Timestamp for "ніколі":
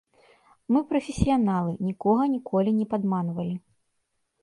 2.35-2.77